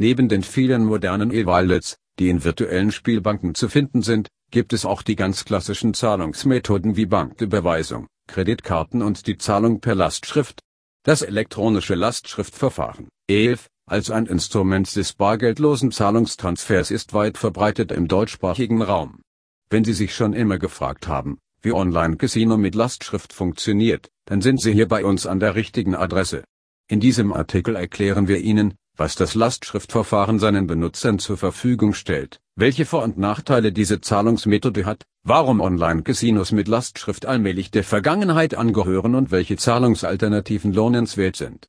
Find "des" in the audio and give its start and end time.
14.96-15.12